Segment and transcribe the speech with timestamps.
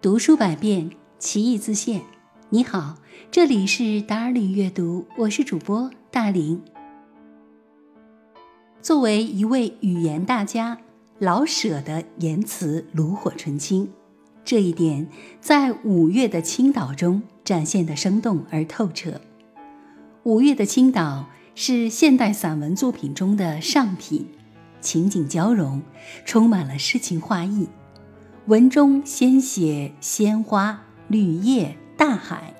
[0.00, 2.02] 读书百遍，其义自现。
[2.50, 2.98] 你好，
[3.32, 6.62] 这里是达尔里阅读，我是主播大林。
[8.80, 10.78] 作为一位语言大家，
[11.18, 13.90] 老舍的言辞炉火纯青，
[14.44, 15.08] 这一点
[15.40, 19.20] 在五月的青岛中展现的生动而透彻。
[20.22, 24.28] 五月的青岛是现代散文作品中的上品，
[24.80, 25.82] 情景交融，
[26.24, 27.66] 充满了诗情画意。
[28.48, 32.54] 文中先写鲜花、绿叶、大海，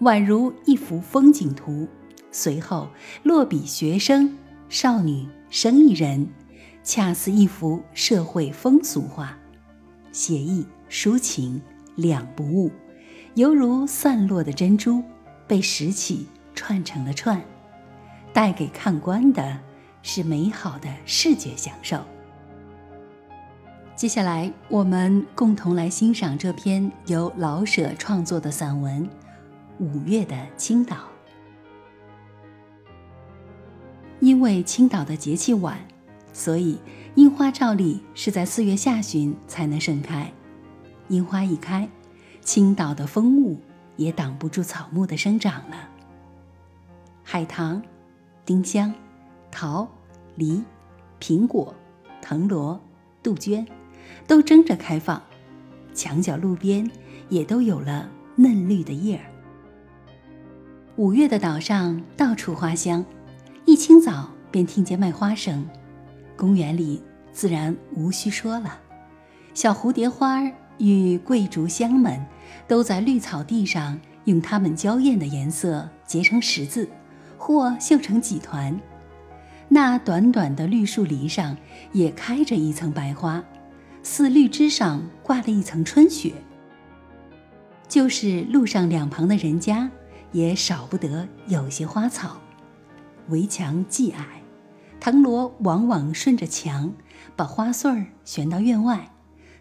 [0.00, 1.86] 宛如一幅风景图；
[2.32, 2.88] 随后
[3.22, 4.36] 落笔学生、
[4.68, 6.26] 少女、生意人，
[6.82, 9.38] 恰似一幅社会风俗画，
[10.10, 11.62] 写意抒情
[11.94, 12.72] 两不误，
[13.34, 15.04] 犹如散落的珍珠
[15.46, 17.40] 被拾起串成了串，
[18.32, 19.56] 带给看官的
[20.02, 22.04] 是美好的视觉享受。
[23.98, 29.04] 接下来，我们共同来欣赏这篇由老舍创作的散文
[29.80, 30.96] 《五月的青岛》。
[34.20, 35.76] 因为青岛的节气晚，
[36.32, 36.78] 所以
[37.16, 40.32] 樱花照例是在四月下旬才能盛开。
[41.08, 41.88] 樱花一开，
[42.40, 43.60] 青岛的风物
[43.96, 45.88] 也挡不住草木的生长了。
[47.24, 47.82] 海棠、
[48.44, 48.94] 丁香、
[49.50, 49.88] 桃、
[50.36, 50.62] 梨、
[51.20, 51.74] 苹果、
[52.22, 52.80] 藤萝、
[53.24, 53.66] 杜鹃。
[54.26, 55.22] 都争着开放，
[55.94, 56.88] 墙角路边
[57.28, 59.24] 也都有了嫩绿的叶儿。
[60.96, 63.04] 五月的岛上到处花香，
[63.64, 65.64] 一清早便听见卖花声。
[66.36, 68.78] 公园里自然无需说了，
[69.54, 70.42] 小蝴蝶花
[70.78, 72.24] 与桂竹香们
[72.66, 76.88] 都在绿草地上用它们娇艳的颜色结成十字，
[77.36, 78.80] 或绣成几团。
[79.68, 81.56] 那短短的绿树篱上
[81.92, 83.42] 也开着一层白花。
[84.10, 86.32] 似绿枝上挂了一层春雪。
[87.88, 89.90] 就是路上两旁的人家，
[90.32, 92.40] 也少不得有些花草。
[93.28, 94.42] 围墙既矮，
[94.98, 96.94] 藤萝往往顺着墙，
[97.36, 99.12] 把花穗儿悬到院外，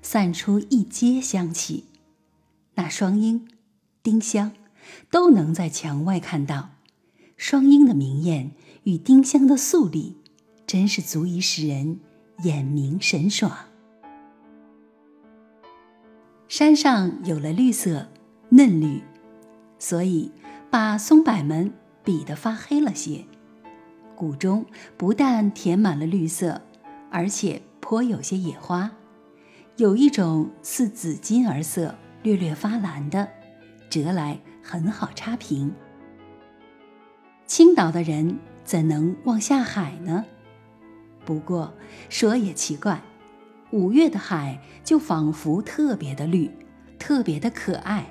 [0.00, 1.86] 散出一街香气。
[2.76, 3.48] 那双鹰、
[4.04, 4.52] 丁香，
[5.10, 6.70] 都能在墙外看到。
[7.36, 8.52] 双鹰的明艳
[8.84, 10.18] 与丁香的素丽，
[10.68, 11.98] 真是足以使人
[12.44, 13.65] 眼明神爽。
[16.48, 18.06] 山上有了绿色，
[18.50, 19.02] 嫩绿，
[19.80, 20.30] 所以
[20.70, 21.72] 把松柏们
[22.04, 23.24] 比得发黑了些。
[24.14, 24.64] 谷中
[24.96, 26.62] 不但填满了绿色，
[27.10, 28.92] 而且颇有些野花，
[29.76, 33.28] 有一种似紫金而色、略略发蓝的，
[33.90, 35.74] 折来很好插瓶。
[37.44, 40.24] 青岛的人怎能望下海呢？
[41.24, 41.74] 不过
[42.08, 43.02] 说也奇怪。
[43.76, 46.50] 五月的海就仿佛特别的绿，
[46.98, 48.06] 特别的可爱，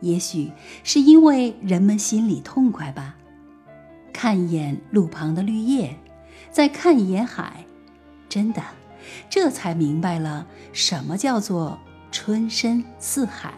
[0.00, 0.50] 也许
[0.82, 3.16] 是因为人们心里痛快吧。
[4.12, 5.96] 看一眼路旁的绿叶，
[6.50, 7.64] 再看一眼海，
[8.28, 8.60] 真的，
[9.30, 11.78] 这才明白了什么叫做
[12.10, 13.54] 春深似海。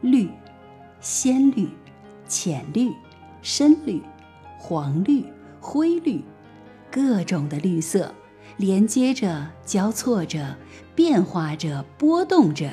[0.00, 0.30] 绿，
[1.00, 1.68] 鲜绿、
[2.26, 2.90] 浅绿、
[3.42, 4.00] 深绿、
[4.56, 5.26] 黄绿、
[5.60, 6.24] 灰绿，
[6.90, 8.14] 各种的绿色。
[8.56, 10.56] 连接着，交错着，
[10.94, 12.70] 变化着，波动着，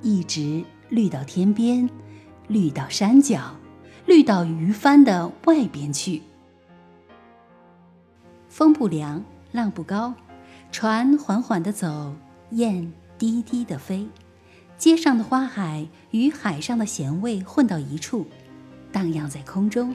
[0.00, 1.90] 一直绿到天边，
[2.46, 3.56] 绿到山脚，
[4.06, 6.22] 绿到鱼帆的外边去。
[8.48, 10.14] 风不凉，浪不高，
[10.70, 12.14] 船缓缓地走，
[12.50, 14.06] 雁低低地飞，
[14.76, 18.24] 街上的花海与海上的咸味混到一处，
[18.92, 19.92] 荡漾在空中，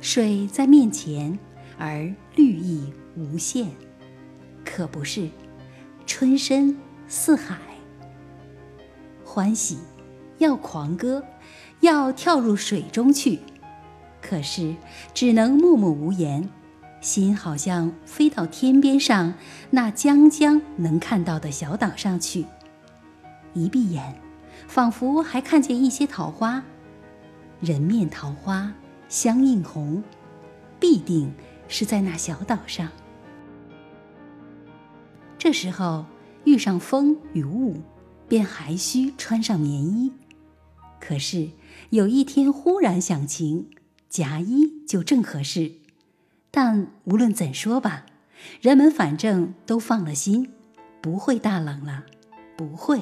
[0.00, 1.38] 水在面前，
[1.78, 3.68] 而绿意无限。
[4.72, 5.28] 可不是，
[6.06, 7.58] 春深似海，
[9.24, 9.80] 欢喜，
[10.38, 11.24] 要狂歌，
[11.80, 13.40] 要跳入水中去。
[14.22, 14.76] 可是
[15.12, 16.48] 只能默默无言，
[17.00, 19.34] 心好像飞到天边上
[19.70, 22.46] 那将将能看到的小岛上去。
[23.54, 24.20] 一闭眼，
[24.68, 26.62] 仿佛还看见一些桃花，
[27.60, 28.72] 人面桃花，
[29.08, 30.00] 相映红，
[30.78, 31.34] 必定
[31.66, 32.88] 是在那小岛上。
[35.40, 36.04] 这时候
[36.44, 37.80] 遇上风与雾，
[38.28, 40.12] 便还需穿上棉衣。
[41.00, 41.48] 可是
[41.88, 43.70] 有一天忽然想晴，
[44.10, 45.72] 夹衣就正合适。
[46.50, 48.04] 但无论怎说吧，
[48.60, 50.50] 人们反正都放了心，
[51.00, 52.04] 不会大冷了，
[52.54, 53.00] 不会。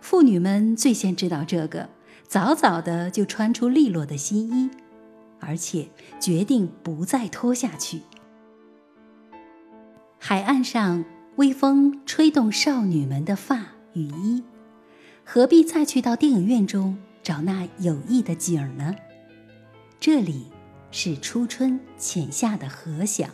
[0.00, 1.90] 妇女们最先知道这个，
[2.26, 4.68] 早早的就穿出利落的新衣，
[5.38, 8.00] 而且决定不再脱下去。
[10.26, 11.04] 海岸上，
[11.36, 13.60] 微风吹动少女们的发
[13.92, 14.42] 与衣，
[15.22, 18.96] 何必再去到电影院中找那有意的景儿呢？
[20.00, 20.46] 这里
[20.90, 23.28] 是初春浅夏的和响，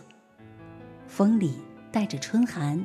[1.07, 1.59] 风里
[1.93, 2.85] 带着春寒，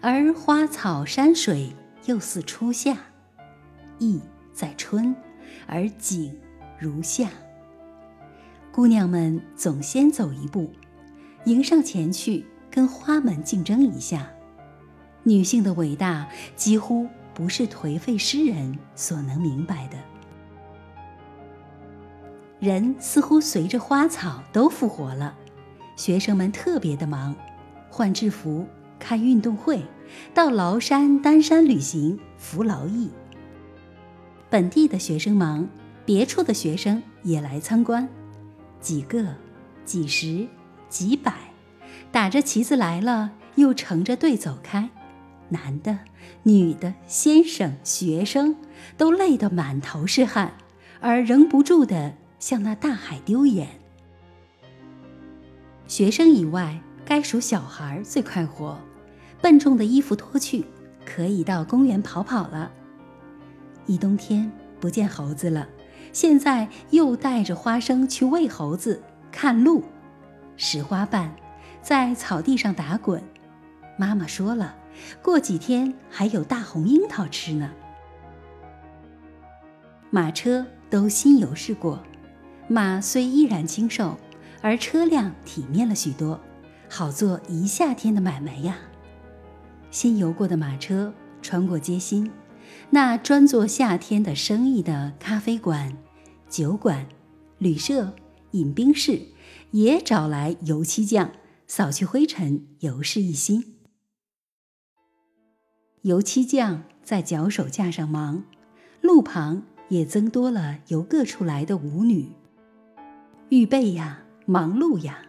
[0.00, 1.74] 而花草山水
[2.04, 2.96] 又似初夏，
[3.98, 4.20] 意
[4.54, 5.12] 在春，
[5.66, 6.38] 而景
[6.78, 7.28] 如夏。
[8.70, 10.70] 姑娘们总先走一步，
[11.46, 14.30] 迎上前去，跟花们竞争一下。
[15.22, 19.98] 女性的伟大，几乎不是颓废诗人所能明白的。
[22.58, 25.34] 人似乎随着花草都复活了，
[25.96, 27.34] 学生们特别的忙，
[27.88, 28.66] 换制服、
[28.98, 29.82] 开运动会、
[30.34, 33.10] 到崂山丹山旅行、服劳役。
[34.48, 35.68] 本地的学生忙，
[36.04, 38.08] 别处的学生也来参观。
[38.80, 39.34] 几个、
[39.84, 40.46] 几十、
[40.88, 41.32] 几百，
[42.12, 44.90] 打着旗子来了，又乘着队走开。
[45.50, 45.98] 男的、
[46.44, 48.56] 女的、先生、学生，
[48.96, 50.54] 都累得满头是汗，
[51.00, 53.68] 而仍不住地向那大海丢眼。
[55.86, 58.78] 学生以外，该属小孩最快活，
[59.40, 60.64] 笨重的衣服脱去，
[61.04, 62.70] 可以到公园跑跑了。
[63.86, 65.66] 一冬天不见猴子了。
[66.12, 69.84] 现在又带着花生去喂猴子、看鹿、
[70.56, 71.32] 拾花瓣，
[71.82, 73.22] 在草地上打滚。
[73.96, 74.76] 妈妈说了，
[75.22, 77.70] 过几天还有大红樱桃吃呢。
[80.10, 82.02] 马车都新油试过，
[82.68, 84.18] 马虽依然清瘦，
[84.60, 86.40] 而车辆体面了许多，
[86.88, 88.78] 好做一夏天的买卖呀。
[89.90, 91.12] 新油过的马车
[91.42, 92.30] 穿过街心。
[92.90, 95.96] 那专做夏天的生意的咖啡馆、
[96.48, 97.06] 酒馆、
[97.58, 98.14] 旅社、
[98.52, 99.22] 饮冰室，
[99.72, 101.30] 也找来油漆匠
[101.72, 103.76] 扫去灰尘，油饰一新。
[106.02, 108.42] 油漆匠在脚手架上忙，
[109.00, 112.32] 路旁也增多了由各处来的舞女。
[113.50, 115.26] 预备呀，忙碌呀，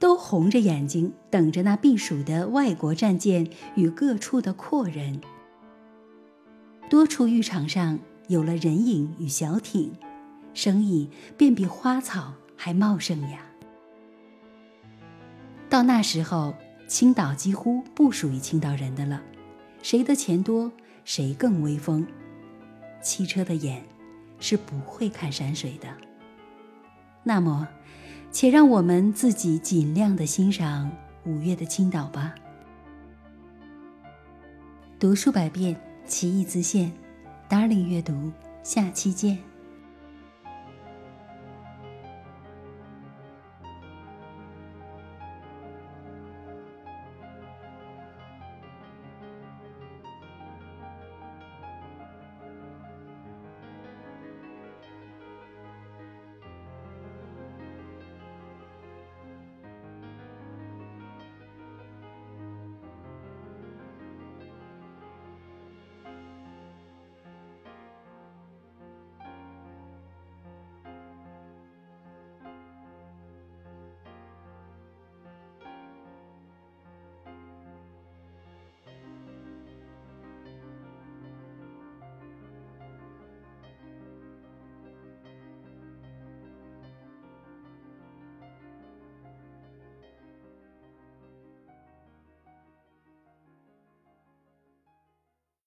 [0.00, 5.20] 都红着眼睛等着那避暑的外国战舰与各处的阔人。
[6.90, 9.92] 多处浴场上有了人影与小艇，
[10.54, 13.46] 生意便比花草还茂盛呀。
[15.74, 16.54] 到那时候，
[16.86, 19.20] 青岛几乎不属于青岛人的了，
[19.82, 20.70] 谁的钱多，
[21.04, 22.06] 谁更威风。
[23.02, 23.82] 汽车的眼
[24.38, 25.88] 是不会看山水的。
[27.24, 27.66] 那么，
[28.30, 30.88] 且让我们自己尽量的欣赏
[31.24, 32.36] 五月的青岛吧。
[35.00, 35.74] 读数百遍。
[36.06, 36.92] 其义自现
[37.48, 38.30] ，Darling 阅读，
[38.62, 39.38] 下期见。